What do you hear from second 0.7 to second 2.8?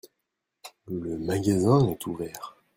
Le magasin est ouvert.